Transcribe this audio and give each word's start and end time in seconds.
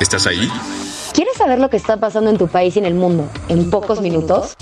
¿Estás 0.00 0.26
ahí? 0.26 0.50
¿Quieres 1.14 1.36
saber 1.36 1.58
lo 1.58 1.70
que 1.70 1.78
está 1.78 1.98
pasando 1.98 2.28
en 2.28 2.36
tu 2.36 2.48
país 2.48 2.76
y 2.76 2.80
en 2.80 2.84
el 2.84 2.94
mundo 2.94 3.30
en 3.48 3.70
pocos 3.70 4.02
minutos? 4.02 4.54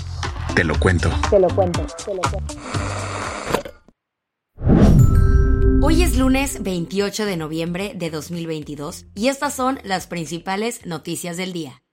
Te 0.55 0.63
lo 0.63 0.79
cuento. 0.79 1.09
Te 1.29 1.39
lo 1.39 1.49
cuento, 1.49 1.85
te 2.05 2.15
lo 2.15 2.21
cuento. 2.21 2.55
Hoy 5.83 6.03
es 6.03 6.17
lunes 6.17 6.63
28 6.63 7.25
de 7.25 7.35
noviembre 7.35 7.91
de 7.95 8.09
2022 8.09 9.07
y 9.13 9.27
estas 9.27 9.53
son 9.53 9.79
las 9.83 10.07
principales 10.07 10.85
noticias 10.85 11.35
del 11.35 11.51
día. 11.51 11.83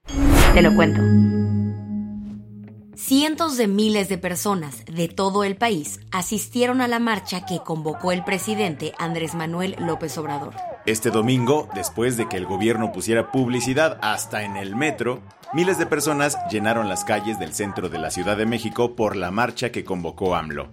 Te 0.53 0.61
lo 0.61 0.73
cuento. 0.73 1.42
Cientos 3.15 3.57
de 3.57 3.67
miles 3.67 4.09
de 4.09 4.17
personas 4.17 4.85
de 4.85 5.07
todo 5.07 5.43
el 5.43 5.55
país 5.55 5.99
asistieron 6.11 6.81
a 6.81 6.87
la 6.87 6.97
marcha 6.97 7.45
que 7.45 7.59
convocó 7.59 8.11
el 8.11 8.23
presidente 8.23 8.93
Andrés 8.97 9.35
Manuel 9.35 9.75
López 9.77 10.17
Obrador. 10.17 10.55
Este 10.87 11.11
domingo, 11.11 11.69
después 11.75 12.17
de 12.17 12.27
que 12.27 12.37
el 12.37 12.47
gobierno 12.47 12.91
pusiera 12.91 13.31
publicidad 13.31 13.99
hasta 14.01 14.41
en 14.41 14.57
el 14.57 14.75
metro, 14.75 15.21
miles 15.53 15.77
de 15.77 15.85
personas 15.85 16.39
llenaron 16.49 16.89
las 16.89 17.03
calles 17.03 17.37
del 17.37 17.53
centro 17.53 17.87
de 17.87 17.99
la 17.99 18.09
Ciudad 18.09 18.35
de 18.35 18.47
México 18.47 18.95
por 18.95 19.15
la 19.15 19.29
marcha 19.29 19.71
que 19.71 19.85
convocó 19.85 20.33
AMLO. 20.33 20.69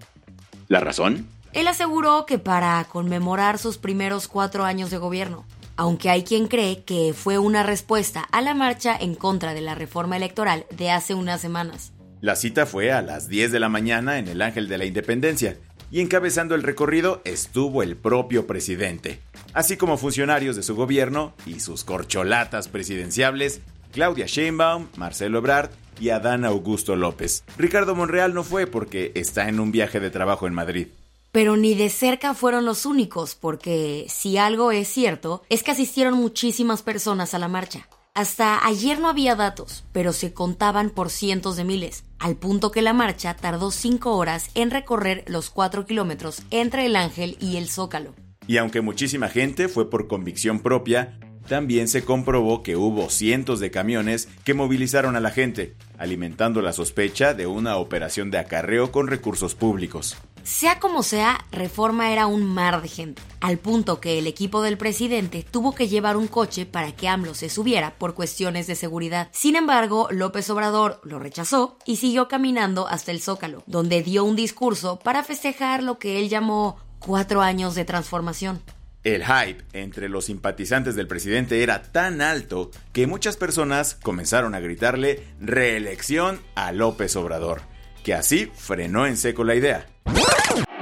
¿La 0.68 0.80
razón? 0.80 1.28
Él 1.52 1.68
aseguró 1.68 2.24
que 2.24 2.38
para 2.38 2.82
conmemorar 2.84 3.58
sus 3.58 3.76
primeros 3.76 4.28
cuatro 4.28 4.64
años 4.64 4.90
de 4.90 4.96
gobierno, 4.96 5.44
aunque 5.76 6.08
hay 6.08 6.24
quien 6.24 6.48
cree 6.48 6.84
que 6.84 7.12
fue 7.12 7.36
una 7.36 7.64
respuesta 7.64 8.22
a 8.32 8.40
la 8.40 8.54
marcha 8.54 8.96
en 8.98 9.14
contra 9.14 9.52
de 9.52 9.60
la 9.60 9.74
reforma 9.74 10.16
electoral 10.16 10.64
de 10.70 10.90
hace 10.90 11.12
unas 11.12 11.42
semanas. 11.42 11.92
La 12.20 12.36
cita 12.36 12.66
fue 12.66 12.92
a 12.92 13.00
las 13.00 13.28
10 13.28 13.50
de 13.50 13.60
la 13.60 13.70
mañana 13.70 14.18
en 14.18 14.28
el 14.28 14.42
Ángel 14.42 14.68
de 14.68 14.76
la 14.76 14.84
Independencia 14.84 15.56
y 15.90 16.00
encabezando 16.00 16.54
el 16.54 16.62
recorrido 16.62 17.22
estuvo 17.24 17.82
el 17.82 17.96
propio 17.96 18.46
presidente, 18.46 19.20
así 19.54 19.78
como 19.78 19.96
funcionarios 19.96 20.54
de 20.54 20.62
su 20.62 20.76
gobierno 20.76 21.32
y 21.46 21.60
sus 21.60 21.82
corcholatas 21.82 22.68
presidenciables, 22.68 23.62
Claudia 23.92 24.26
Sheinbaum, 24.26 24.88
Marcelo 24.98 25.38
Ebrard 25.38 25.70
y 25.98 26.10
Adán 26.10 26.44
Augusto 26.44 26.94
López. 26.94 27.42
Ricardo 27.56 27.94
Monreal 27.94 28.34
no 28.34 28.44
fue 28.44 28.66
porque 28.66 29.12
está 29.14 29.48
en 29.48 29.58
un 29.58 29.72
viaje 29.72 29.98
de 29.98 30.10
trabajo 30.10 30.46
en 30.46 30.52
Madrid. 30.52 30.88
Pero 31.32 31.56
ni 31.56 31.74
de 31.74 31.88
cerca 31.88 32.34
fueron 32.34 32.66
los 32.66 32.84
únicos, 32.84 33.34
porque 33.34 34.04
si 34.10 34.36
algo 34.36 34.72
es 34.72 34.88
cierto, 34.88 35.42
es 35.48 35.62
que 35.62 35.70
asistieron 35.70 36.14
muchísimas 36.14 36.82
personas 36.82 37.32
a 37.32 37.38
la 37.38 37.48
marcha. 37.48 37.88
Hasta 38.14 38.66
ayer 38.66 38.98
no 38.98 39.08
había 39.08 39.36
datos, 39.36 39.84
pero 39.92 40.12
se 40.12 40.32
contaban 40.32 40.90
por 40.90 41.10
cientos 41.10 41.56
de 41.56 41.64
miles, 41.64 42.04
al 42.18 42.36
punto 42.36 42.72
que 42.72 42.82
la 42.82 42.92
marcha 42.92 43.34
tardó 43.34 43.70
cinco 43.70 44.16
horas 44.16 44.50
en 44.56 44.72
recorrer 44.72 45.22
los 45.28 45.48
cuatro 45.48 45.86
kilómetros 45.86 46.42
entre 46.50 46.86
el 46.86 46.96
Ángel 46.96 47.36
y 47.40 47.56
el 47.56 47.68
Zócalo. 47.68 48.14
Y 48.48 48.56
aunque 48.56 48.80
muchísima 48.80 49.28
gente 49.28 49.68
fue 49.68 49.88
por 49.88 50.08
convicción 50.08 50.58
propia, 50.58 51.20
también 51.48 51.86
se 51.86 52.04
comprobó 52.04 52.64
que 52.64 52.76
hubo 52.76 53.10
cientos 53.10 53.60
de 53.60 53.70
camiones 53.70 54.28
que 54.44 54.54
movilizaron 54.54 55.14
a 55.14 55.20
la 55.20 55.30
gente, 55.30 55.76
alimentando 55.96 56.62
la 56.62 56.72
sospecha 56.72 57.32
de 57.32 57.46
una 57.46 57.76
operación 57.76 58.32
de 58.32 58.38
acarreo 58.38 58.90
con 58.90 59.06
recursos 59.06 59.54
públicos. 59.54 60.16
Sea 60.42 60.80
como 60.80 61.02
sea, 61.02 61.44
Reforma 61.52 62.12
era 62.12 62.26
un 62.26 62.44
mar 62.44 62.82
de 62.82 62.88
gente, 62.88 63.22
al 63.40 63.58
punto 63.58 64.00
que 64.00 64.18
el 64.18 64.26
equipo 64.26 64.62
del 64.62 64.78
presidente 64.78 65.44
tuvo 65.48 65.74
que 65.74 65.88
llevar 65.88 66.16
un 66.16 66.28
coche 66.28 66.66
para 66.66 66.92
que 66.92 67.08
AMLO 67.08 67.34
se 67.34 67.48
subiera 67.48 67.94
por 67.98 68.14
cuestiones 68.14 68.66
de 68.66 68.74
seguridad. 68.74 69.28
Sin 69.32 69.56
embargo, 69.56 70.08
López 70.10 70.48
Obrador 70.50 71.00
lo 71.04 71.18
rechazó 71.18 71.78
y 71.84 71.96
siguió 71.96 72.28
caminando 72.28 72.88
hasta 72.88 73.10
el 73.10 73.20
Zócalo, 73.20 73.62
donde 73.66 74.02
dio 74.02 74.24
un 74.24 74.36
discurso 74.36 74.98
para 74.98 75.22
festejar 75.22 75.82
lo 75.82 75.98
que 75.98 76.18
él 76.18 76.28
llamó 76.28 76.78
cuatro 76.98 77.42
años 77.42 77.74
de 77.74 77.84
transformación. 77.84 78.60
El 79.02 79.24
hype 79.24 79.64
entre 79.72 80.10
los 80.10 80.26
simpatizantes 80.26 80.94
del 80.94 81.06
presidente 81.06 81.62
era 81.62 81.82
tan 81.82 82.20
alto 82.20 82.70
que 82.92 83.06
muchas 83.06 83.36
personas 83.38 83.94
comenzaron 83.94 84.54
a 84.54 84.60
gritarle 84.60 85.24
reelección 85.40 86.40
a 86.54 86.72
López 86.72 87.16
Obrador, 87.16 87.62
que 88.04 88.12
así 88.12 88.50
frenó 88.54 89.06
en 89.06 89.16
seco 89.16 89.42
la 89.42 89.54
idea. 89.54 89.86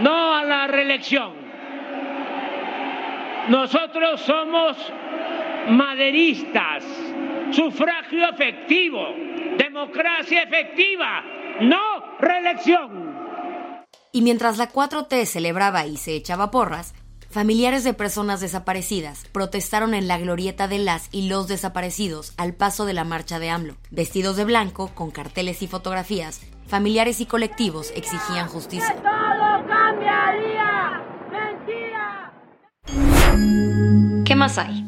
No 0.00 0.34
a 0.34 0.44
la 0.44 0.66
reelección. 0.66 1.32
Nosotros 3.48 4.20
somos 4.20 4.76
maderistas, 5.70 6.84
sufragio 7.50 8.28
efectivo, 8.28 9.00
democracia 9.56 10.42
efectiva, 10.42 11.22
no 11.60 12.18
reelección. 12.18 13.18
Y 14.12 14.22
mientras 14.22 14.58
la 14.58 14.70
4T 14.70 15.24
celebraba 15.24 15.86
y 15.86 15.96
se 15.96 16.14
echaba 16.14 16.50
porras, 16.50 16.94
familiares 17.30 17.84
de 17.84 17.94
personas 17.94 18.40
desaparecidas 18.40 19.24
protestaron 19.32 19.94
en 19.94 20.08
la 20.08 20.18
glorieta 20.18 20.68
de 20.68 20.78
las 20.78 21.08
y 21.12 21.28
los 21.28 21.48
desaparecidos 21.48 22.32
al 22.36 22.54
paso 22.54 22.86
de 22.86 22.94
la 22.94 23.04
marcha 23.04 23.38
de 23.38 23.50
AMLO. 23.50 23.76
Vestidos 23.90 24.36
de 24.36 24.44
blanco, 24.44 24.90
con 24.94 25.10
carteles 25.10 25.62
y 25.62 25.68
fotografías, 25.68 26.40
familiares 26.68 27.20
y 27.20 27.26
colectivos 27.26 27.92
exigían 27.96 28.48
justicia. 28.48 28.94
Todo 28.94 29.66
cambiaría. 29.66 31.02
Mentira. 31.32 32.32
¿Qué 34.24 34.34
más 34.36 34.58
hay? 34.58 34.84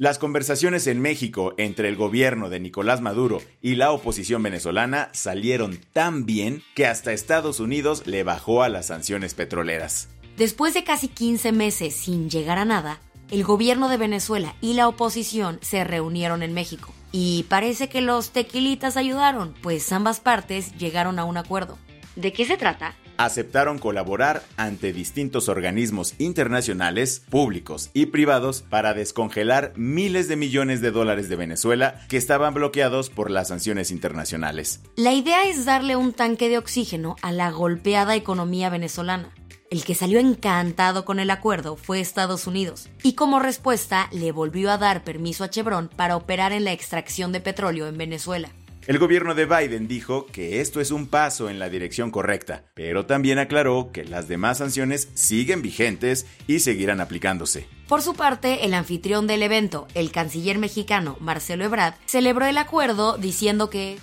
Las 0.00 0.18
conversaciones 0.18 0.86
en 0.86 0.98
México 1.02 1.52
entre 1.58 1.90
el 1.90 1.96
gobierno 1.96 2.48
de 2.48 2.58
Nicolás 2.58 3.02
Maduro 3.02 3.42
y 3.60 3.74
la 3.74 3.92
oposición 3.92 4.42
venezolana 4.42 5.10
salieron 5.12 5.78
tan 5.92 6.24
bien 6.24 6.62
que 6.74 6.86
hasta 6.86 7.12
Estados 7.12 7.60
Unidos 7.60 8.06
le 8.06 8.24
bajó 8.24 8.62
a 8.62 8.70
las 8.70 8.86
sanciones 8.86 9.34
petroleras. 9.34 10.08
Después 10.38 10.72
de 10.72 10.84
casi 10.84 11.08
15 11.08 11.52
meses 11.52 11.94
sin 11.94 12.30
llegar 12.30 12.56
a 12.56 12.64
nada, 12.64 12.98
el 13.30 13.44
gobierno 13.44 13.90
de 13.90 13.98
Venezuela 13.98 14.56
y 14.62 14.72
la 14.72 14.88
oposición 14.88 15.58
se 15.60 15.84
reunieron 15.84 16.42
en 16.42 16.54
México. 16.54 16.94
Y 17.12 17.44
parece 17.48 17.88
que 17.88 18.00
los 18.00 18.30
tequilitas 18.30 18.96
ayudaron, 18.96 19.54
pues 19.62 19.90
ambas 19.92 20.20
partes 20.20 20.76
llegaron 20.76 21.18
a 21.18 21.24
un 21.24 21.36
acuerdo. 21.36 21.78
¿De 22.16 22.32
qué 22.32 22.44
se 22.44 22.56
trata? 22.56 22.94
Aceptaron 23.16 23.78
colaborar 23.78 24.42
ante 24.56 24.94
distintos 24.94 25.50
organismos 25.50 26.14
internacionales, 26.18 27.22
públicos 27.28 27.90
y 27.92 28.06
privados 28.06 28.62
para 28.62 28.94
descongelar 28.94 29.74
miles 29.76 30.26
de 30.26 30.36
millones 30.36 30.80
de 30.80 30.90
dólares 30.90 31.28
de 31.28 31.36
Venezuela 31.36 32.00
que 32.08 32.16
estaban 32.16 32.54
bloqueados 32.54 33.10
por 33.10 33.30
las 33.30 33.48
sanciones 33.48 33.90
internacionales. 33.90 34.80
La 34.96 35.12
idea 35.12 35.44
es 35.44 35.66
darle 35.66 35.96
un 35.96 36.14
tanque 36.14 36.48
de 36.48 36.56
oxígeno 36.56 37.16
a 37.20 37.30
la 37.30 37.50
golpeada 37.50 38.16
economía 38.16 38.70
venezolana. 38.70 39.34
El 39.70 39.84
que 39.84 39.94
salió 39.94 40.18
encantado 40.18 41.04
con 41.04 41.20
el 41.20 41.30
acuerdo 41.30 41.76
fue 41.76 42.00
Estados 42.00 42.48
Unidos, 42.48 42.88
y 43.04 43.12
como 43.12 43.38
respuesta 43.38 44.08
le 44.10 44.32
volvió 44.32 44.72
a 44.72 44.78
dar 44.78 45.04
permiso 45.04 45.44
a 45.44 45.48
Chevron 45.48 45.88
para 45.94 46.16
operar 46.16 46.50
en 46.50 46.64
la 46.64 46.72
extracción 46.72 47.30
de 47.30 47.40
petróleo 47.40 47.86
en 47.86 47.96
Venezuela. 47.96 48.50
El 48.88 48.98
gobierno 48.98 49.36
de 49.36 49.46
Biden 49.46 49.86
dijo 49.86 50.26
que 50.26 50.60
esto 50.60 50.80
es 50.80 50.90
un 50.90 51.06
paso 51.06 51.48
en 51.48 51.60
la 51.60 51.68
dirección 51.68 52.10
correcta, 52.10 52.64
pero 52.74 53.06
también 53.06 53.38
aclaró 53.38 53.90
que 53.92 54.04
las 54.04 54.26
demás 54.26 54.58
sanciones 54.58 55.08
siguen 55.14 55.62
vigentes 55.62 56.26
y 56.48 56.58
seguirán 56.58 57.00
aplicándose. 57.00 57.68
Por 57.86 58.02
su 58.02 58.14
parte, 58.14 58.64
el 58.64 58.74
anfitrión 58.74 59.28
del 59.28 59.44
evento, 59.44 59.86
el 59.94 60.10
canciller 60.10 60.58
mexicano 60.58 61.16
Marcelo 61.20 61.64
Ebrard, 61.64 61.94
celebró 62.06 62.44
el 62.46 62.58
acuerdo 62.58 63.18
diciendo 63.18 63.70
que 63.70 63.98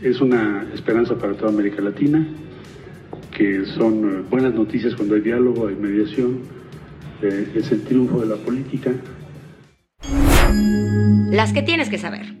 Es 0.00 0.22
una 0.22 0.66
esperanza 0.72 1.14
para 1.14 1.34
toda 1.34 1.50
América 1.50 1.82
Latina, 1.82 2.26
que 3.38 3.64
son 3.66 4.04
eh, 4.04 4.24
buenas 4.28 4.52
noticias 4.52 4.96
cuando 4.96 5.14
hay 5.14 5.20
diálogo, 5.20 5.68
hay 5.68 5.76
mediación, 5.76 6.40
eh, 7.22 7.52
es 7.54 7.70
el 7.70 7.84
triunfo 7.84 8.18
de 8.20 8.26
la 8.26 8.36
política. 8.36 8.92
las 11.30 11.52
que 11.52 11.62
tienes 11.62 11.88
que 11.88 11.98
saber. 11.98 12.36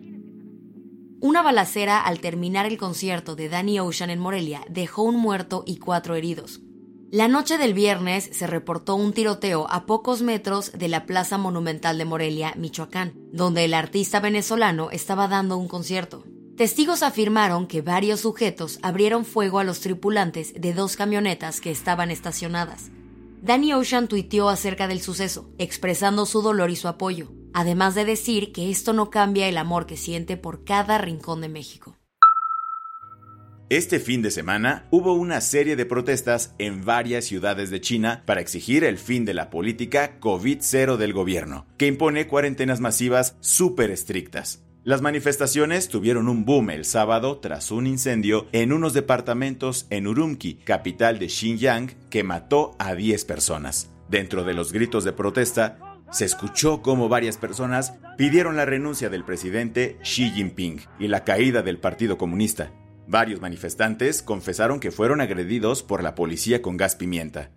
Una 1.20 1.42
balacera 1.42 2.00
al 2.00 2.20
terminar 2.20 2.66
el 2.66 2.78
concierto 2.78 3.36
de 3.36 3.48
Danny 3.48 3.78
Ocean 3.78 4.10
en 4.10 4.18
Morelia 4.18 4.62
dejó 4.68 5.02
un 5.02 5.16
muerto 5.16 5.62
y 5.66 5.78
cuatro 5.78 6.16
heridos. 6.16 6.62
La 7.12 7.28
noche 7.28 7.58
del 7.58 7.74
viernes 7.74 8.28
se 8.32 8.46
reportó 8.46 8.96
un 8.96 9.12
tiroteo 9.12 9.66
a 9.70 9.86
pocos 9.86 10.22
metros 10.22 10.72
de 10.72 10.88
la 10.88 11.06
Plaza 11.06 11.38
Monumental 11.38 11.96
de 11.96 12.04
Morelia, 12.06 12.54
Michoacán, 12.56 13.12
donde 13.32 13.64
el 13.64 13.74
artista 13.74 14.20
venezolano 14.20 14.90
estaba 14.90 15.28
dando 15.28 15.58
un 15.58 15.68
concierto. 15.68 16.24
Testigos 16.58 17.04
afirmaron 17.04 17.68
que 17.68 17.82
varios 17.82 18.22
sujetos 18.22 18.80
abrieron 18.82 19.24
fuego 19.24 19.60
a 19.60 19.64
los 19.64 19.78
tripulantes 19.78 20.52
de 20.60 20.72
dos 20.74 20.96
camionetas 20.96 21.60
que 21.60 21.70
estaban 21.70 22.10
estacionadas. 22.10 22.90
Danny 23.40 23.72
Ocean 23.74 24.08
tuiteó 24.08 24.48
acerca 24.48 24.88
del 24.88 25.00
suceso, 25.00 25.48
expresando 25.58 26.26
su 26.26 26.42
dolor 26.42 26.70
y 26.70 26.74
su 26.74 26.88
apoyo, 26.88 27.30
además 27.54 27.94
de 27.94 28.04
decir 28.04 28.50
que 28.50 28.72
esto 28.72 28.92
no 28.92 29.08
cambia 29.08 29.48
el 29.48 29.56
amor 29.56 29.86
que 29.86 29.96
siente 29.96 30.36
por 30.36 30.64
cada 30.64 30.98
rincón 30.98 31.42
de 31.42 31.48
México. 31.48 31.96
Este 33.68 34.00
fin 34.00 34.20
de 34.20 34.32
semana 34.32 34.88
hubo 34.90 35.12
una 35.12 35.40
serie 35.40 35.76
de 35.76 35.86
protestas 35.86 36.56
en 36.58 36.84
varias 36.84 37.26
ciudades 37.26 37.70
de 37.70 37.80
China 37.80 38.24
para 38.26 38.40
exigir 38.40 38.82
el 38.82 38.98
fin 38.98 39.24
de 39.24 39.34
la 39.34 39.48
política 39.48 40.18
COVID-0 40.18 40.96
del 40.96 41.12
gobierno, 41.12 41.66
que 41.76 41.86
impone 41.86 42.26
cuarentenas 42.26 42.80
masivas 42.80 43.36
súper 43.38 43.92
estrictas. 43.92 44.64
Las 44.88 45.02
manifestaciones 45.02 45.90
tuvieron 45.90 46.30
un 46.30 46.46
boom 46.46 46.70
el 46.70 46.86
sábado 46.86 47.40
tras 47.40 47.70
un 47.70 47.86
incendio 47.86 48.46
en 48.52 48.72
unos 48.72 48.94
departamentos 48.94 49.86
en 49.90 50.06
Urumqi, 50.06 50.54
capital 50.64 51.18
de 51.18 51.28
Xinjiang, 51.28 51.90
que 52.08 52.24
mató 52.24 52.74
a 52.78 52.94
10 52.94 53.26
personas. 53.26 53.90
Dentro 54.08 54.44
de 54.44 54.54
los 54.54 54.72
gritos 54.72 55.04
de 55.04 55.12
protesta, 55.12 55.78
se 56.10 56.24
escuchó 56.24 56.80
cómo 56.80 57.10
varias 57.10 57.36
personas 57.36 57.92
pidieron 58.16 58.56
la 58.56 58.64
renuncia 58.64 59.10
del 59.10 59.26
presidente 59.26 59.98
Xi 60.00 60.30
Jinping 60.30 60.80
y 60.98 61.08
la 61.08 61.22
caída 61.22 61.60
del 61.60 61.76
Partido 61.76 62.16
Comunista. 62.16 62.72
Varios 63.06 63.42
manifestantes 63.42 64.22
confesaron 64.22 64.80
que 64.80 64.90
fueron 64.90 65.20
agredidos 65.20 65.82
por 65.82 66.02
la 66.02 66.14
policía 66.14 66.62
con 66.62 66.78
gas 66.78 66.96
pimienta. 66.96 67.50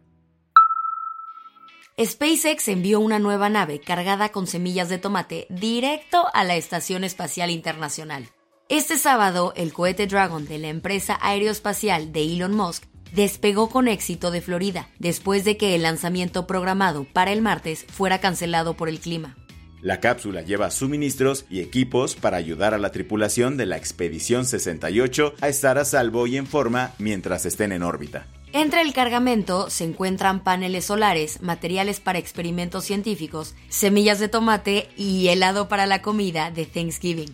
SpaceX 2.05 2.67
envió 2.67 2.99
una 2.99 3.19
nueva 3.19 3.49
nave 3.49 3.79
cargada 3.79 4.29
con 4.29 4.47
semillas 4.47 4.89
de 4.89 4.97
tomate 4.97 5.45
directo 5.49 6.25
a 6.33 6.43
la 6.43 6.55
Estación 6.55 7.03
Espacial 7.03 7.49
Internacional. 7.49 8.27
Este 8.69 8.97
sábado, 8.97 9.53
el 9.55 9.73
cohete 9.73 10.07
Dragon 10.07 10.45
de 10.45 10.57
la 10.57 10.69
empresa 10.69 11.19
aeroespacial 11.21 12.11
de 12.11 12.23
Elon 12.23 12.55
Musk 12.55 12.85
despegó 13.13 13.69
con 13.69 13.87
éxito 13.87 14.31
de 14.31 14.41
Florida, 14.41 14.89
después 14.97 15.43
de 15.43 15.57
que 15.57 15.75
el 15.75 15.83
lanzamiento 15.83 16.47
programado 16.47 17.03
para 17.03 17.33
el 17.33 17.41
martes 17.41 17.85
fuera 17.89 18.19
cancelado 18.19 18.75
por 18.75 18.87
el 18.87 18.99
clima. 18.99 19.35
La 19.81 19.99
cápsula 19.99 20.41
lleva 20.41 20.71
suministros 20.71 21.45
y 21.49 21.59
equipos 21.59 22.15
para 22.15 22.37
ayudar 22.37 22.73
a 22.73 22.77
la 22.77 22.91
tripulación 22.91 23.57
de 23.57 23.65
la 23.65 23.77
Expedición 23.77 24.45
68 24.45 25.33
a 25.41 25.49
estar 25.49 25.77
a 25.77 25.85
salvo 25.85 26.25
y 26.27 26.37
en 26.37 26.47
forma 26.47 26.93
mientras 26.99 27.45
estén 27.45 27.71
en 27.71 27.83
órbita. 27.83 28.27
Entre 28.53 28.81
el 28.81 28.91
cargamento 28.91 29.69
se 29.69 29.85
encuentran 29.85 30.43
paneles 30.43 30.85
solares, 30.85 31.41
materiales 31.41 32.01
para 32.01 32.19
experimentos 32.19 32.83
científicos, 32.83 33.55
semillas 33.69 34.19
de 34.19 34.27
tomate 34.27 34.89
y 34.97 35.29
helado 35.29 35.69
para 35.69 35.85
la 35.85 36.01
comida 36.01 36.51
de 36.51 36.65
Thanksgiving. 36.65 37.31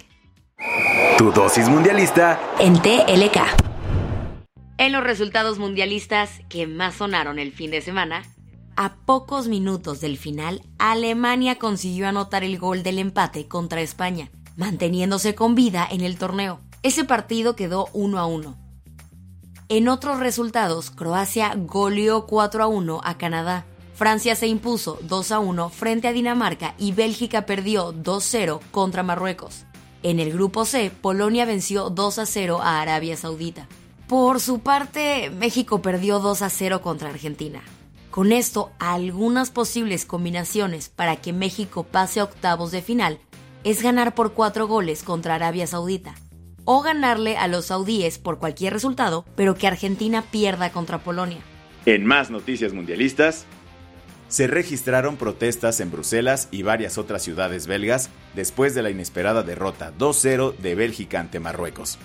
Tu 1.18 1.32
dosis 1.32 1.68
mundialista 1.70 2.40
En 2.60 2.80
TLK. 2.80 3.40
En 4.78 4.92
los 4.92 5.04
resultados 5.04 5.58
mundialistas 5.58 6.42
que 6.50 6.68
más 6.68 6.96
sonaron 6.96 7.40
el 7.40 7.52
fin 7.52 7.72
de 7.72 7.82
semana, 7.82 8.22
a 8.76 8.98
pocos 8.98 9.48
minutos 9.48 10.02
del 10.02 10.20
final, 10.20 10.62
Alemania 10.78 11.58
consiguió 11.58 12.08
anotar 12.08 12.44
el 12.44 12.60
gol 12.60 12.84
del 12.84 13.00
empate 13.00 13.48
contra 13.48 13.82
España, 13.82 14.30
manteniéndose 14.56 15.34
con 15.34 15.56
vida 15.56 15.88
en 15.90 16.02
el 16.02 16.20
torneo. 16.20 16.62
Ese 16.84 17.06
partido 17.06 17.56
quedó 17.56 17.88
1 17.94 18.20
a 18.20 18.28
1. 18.28 18.67
En 19.70 19.90
otros 19.90 20.20
resultados, 20.20 20.92
Croacia 20.92 21.54
goleó 21.58 22.26
4 22.26 22.64
a 22.64 22.68
1 22.68 23.02
a 23.04 23.18
Canadá. 23.18 23.66
Francia 23.96 24.34
se 24.36 24.48
impuso 24.48 24.98
2 25.02 25.32
a 25.34 25.40
1 25.40 25.70
frente 25.70 26.08
a 26.08 26.14
Dinamarca 26.14 26.74
y 26.78 26.94
Bélgica 26.94 27.46
perdió 27.46 27.94
2-0 27.94 28.62
contra 28.72 29.04
Marruecos. 29.04 29.66
En 30.04 30.22
el 30.22 30.32
grupo 30.32 30.64
C, 30.64 30.90
Polonia 30.90 31.44
venció 31.44 31.90
2 31.90 32.20
a 32.20 32.26
0 32.26 32.62
a 32.62 32.80
Arabia 32.80 33.18
Saudita. 33.18 33.68
Por 34.08 34.40
su 34.40 34.60
parte, 34.60 35.32
México 35.32 35.82
perdió 35.82 36.20
2 36.20 36.44
a 36.44 36.50
0 36.50 36.82
contra 36.82 37.10
Argentina. 37.10 37.62
Con 38.10 38.32
esto, 38.32 38.72
algunas 38.80 39.50
posibles 39.50 40.06
combinaciones 40.06 40.88
para 40.88 41.18
que 41.18 41.34
México 41.34 41.84
pase 41.84 42.22
a 42.22 42.24
octavos 42.24 42.72
de 42.72 42.82
final 42.82 43.20
es 43.66 43.82
ganar 43.82 44.16
por 44.16 44.32
4 44.32 44.66
goles 44.66 45.04
contra 45.04 45.36
Arabia 45.36 45.68
Saudita 45.68 46.16
o 46.70 46.82
ganarle 46.82 47.38
a 47.38 47.48
los 47.48 47.68
saudíes 47.68 48.20
por 48.20 48.40
cualquier 48.40 48.74
resultado, 48.74 49.24
pero 49.38 49.56
que 49.56 49.68
Argentina 49.68 50.22
pierda 50.22 50.70
contra 50.72 50.98
Polonia. 51.00 51.40
En 51.86 52.06
más 52.06 52.30
noticias 52.30 52.74
mundialistas, 52.74 53.46
se 54.28 54.48
registraron 54.48 55.16
protestas 55.16 55.80
en 55.80 55.92
Bruselas 55.92 56.50
y 56.52 56.64
varias 56.64 56.98
otras 56.98 57.24
ciudades 57.24 57.68
belgas 57.68 58.10
después 58.36 58.76
de 58.76 58.84
la 58.84 58.90
inesperada 58.90 59.44
derrota 59.44 59.94
2-0 59.98 60.58
de 60.58 60.76
Bélgica 60.76 61.22
ante 61.22 61.40
Marruecos. 61.40 61.98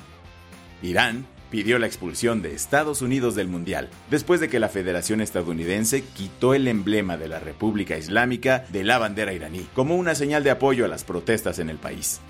Irán 0.81 1.27
pidió 1.51 1.81
la 1.81 1.89
expulsión 1.89 2.41
de 2.41 2.55
Estados 2.55 3.03
Unidos 3.03 3.35
del 3.35 3.49
Mundial, 3.49 3.91
después 4.11 4.41
de 4.41 4.49
que 4.49 4.61
la 4.61 4.69
Federación 4.69 5.21
Estadounidense 5.21 6.05
quitó 6.05 6.55
el 6.55 6.69
emblema 6.69 7.17
de 7.17 7.27
la 7.27 7.41
República 7.41 7.99
Islámica 7.99 8.65
de 8.71 8.85
la 8.85 8.99
bandera 8.99 9.33
iraní, 9.33 9.67
como 9.75 9.97
una 9.97 10.15
señal 10.15 10.45
de 10.45 10.53
apoyo 10.53 10.85
a 10.85 10.89
las 10.89 11.03
protestas 11.03 11.59
en 11.59 11.69
el 11.69 11.79
país. 11.79 12.21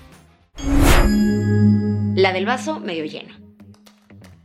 La 2.23 2.31
del 2.31 2.45
vaso 2.45 2.79
medio 2.79 3.03
lleno. 3.03 3.35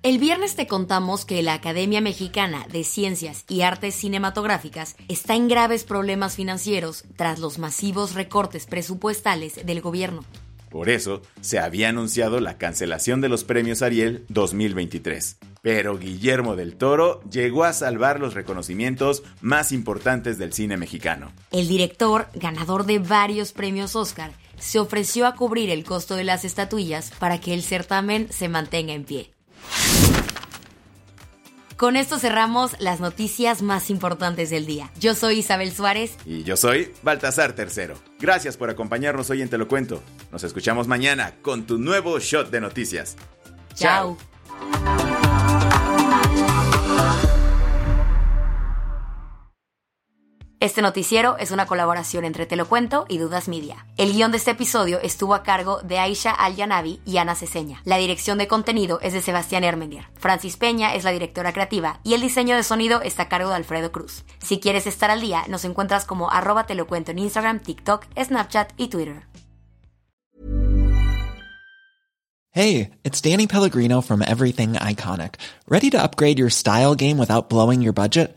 El 0.02 0.19
viernes 0.19 0.56
te 0.56 0.66
contamos 0.66 1.25
que 1.25 1.44
la 1.44 1.54
Academia 1.54 2.00
Mexicana 2.00 2.66
de 2.72 2.82
Ciencias 2.82 3.44
y 3.48 3.62
Artes 3.62 3.94
Cinematográficas 3.94 4.96
está 5.06 5.36
en 5.36 5.46
graves 5.46 5.84
problemas 5.84 6.34
financieros 6.34 7.04
tras 7.14 7.38
los 7.38 7.60
masivos 7.60 8.14
recortes 8.14 8.66
presupuestales 8.66 9.64
del 9.64 9.80
gobierno. 9.80 10.25
Por 10.70 10.88
eso, 10.88 11.22
se 11.40 11.60
había 11.60 11.90
anunciado 11.90 12.40
la 12.40 12.58
cancelación 12.58 13.20
de 13.20 13.28
los 13.28 13.44
premios 13.44 13.81
Ariel 13.81 14.24
2023. 14.28 15.38
Pero 15.62 15.98
Guillermo 15.98 16.56
del 16.56 16.74
Toro 16.74 17.22
llegó 17.31 17.62
a 17.62 17.72
salvar 17.72 18.19
los 18.19 18.34
reconocimientos 18.34 19.22
más 19.40 19.70
importantes 19.70 20.36
del 20.36 20.52
cine 20.52 20.76
mexicano. 20.76 21.31
El 21.52 21.69
director, 21.69 22.26
ganador 22.34 22.86
de 22.86 22.98
varios 22.98 23.52
premios 23.52 23.94
Oscar, 23.94 24.32
se 24.60 24.78
ofreció 24.78 25.26
a 25.26 25.34
cubrir 25.34 25.70
el 25.70 25.84
costo 25.84 26.16
de 26.16 26.25
las 26.25 26.44
estatuillas 26.44 27.10
para 27.19 27.40
que 27.40 27.55
el 27.55 27.62
certamen 27.62 28.28
se 28.32 28.49
mantenga 28.49 28.93
en 28.93 29.05
pie. 29.05 29.32
Con 31.78 31.94
esto 31.94 32.19
cerramos 32.19 32.72
las 32.81 32.99
noticias 32.99 33.62
más 33.62 33.88
importantes 33.88 34.50
del 34.50 34.66
día. 34.66 34.90
Yo 34.99 35.14
soy 35.14 35.38
Isabel 35.38 35.70
Suárez. 35.70 36.16
Y 36.26 36.43
yo 36.43 36.56
soy 36.56 36.93
Baltasar 37.05 37.52
Tercero. 37.52 37.94
Gracias 38.19 38.56
por 38.56 38.69
acompañarnos 38.69 39.31
hoy 39.31 39.43
en 39.43 39.49
Te 39.49 39.58
lo 39.58 39.69
Cuento. 39.69 40.02
Nos 40.32 40.43
escuchamos 40.43 40.88
mañana 40.88 41.34
con 41.40 41.69
tu 41.69 41.78
nuevo 41.78 42.19
shot 42.19 42.50
de 42.50 42.60
noticias. 42.60 43.16
Chao. 43.76 44.16
Este 50.60 50.82
noticiero 50.82 51.36
es 51.38 51.53
una 51.53 51.67
colaboración 51.67 52.24
entre 52.24 52.44
Te 52.44 52.56
lo 52.56 52.69
Cuento 52.69 53.06
y 53.08 53.19
Dudas 53.19 53.46
Media. 53.46 53.86
El 53.96 54.12
guion 54.12 54.32
de 54.32 54.38
este 54.38 54.50
episodio 54.50 54.98
estuvo 55.00 55.34
a 55.34 55.44
cargo 55.44 55.81
de 55.82 56.00
Aisha 56.00 56.32
Al-Yanabi 56.32 57.00
y 57.06 57.19
Ana 57.19 57.36
Ceseña. 57.36 57.81
La 57.84 57.96
dirección 57.96 58.38
de 58.38 58.48
contenido 58.48 58.98
es 59.00 59.12
de 59.12 59.22
Sebastián 59.22 59.62
Ermendier. 59.62 60.06
Francis 60.17 60.56
Peña 60.56 60.96
es 60.96 61.05
la 61.05 61.12
directora 61.12 61.53
creativa 61.53 62.00
y 62.03 62.15
el 62.15 62.22
diseño 62.22 62.56
de 62.56 62.65
sonido 62.65 63.03
está 63.03 63.24
a 63.24 63.29
cargo 63.29 63.50
de 63.50 63.55
Alfredo 63.55 63.93
Cruz. 63.93 64.24
Si 64.43 64.58
quieres 64.58 64.88
estar 64.88 65.12
al 65.12 65.20
día, 65.20 65.44
nos 65.48 65.65
encuentras 65.65 66.05
como 66.05 66.29
arroba 66.32 66.67
Te 66.67 66.74
lo 66.74 66.88
Cuento 66.88 67.12
en 67.12 67.20
Instagram, 67.20 67.60
TikTok, 67.60 68.06
Snapchat 68.20 68.72
y 68.77 68.88
Twitter. 68.88 69.29
Hey, 72.50 72.91
it's 73.05 73.20
Danny 73.20 73.46
Pellegrino 73.46 74.00
from 74.00 74.22
Everything 74.22 74.72
Iconic. 74.72 75.36
¿Ready 75.69 75.91
to 75.91 76.03
upgrade 76.03 76.41
your 76.41 76.50
style 76.50 76.96
game 76.96 77.17
without 77.17 77.48
blowing 77.48 77.81
your 77.81 77.93
budget? 77.93 78.36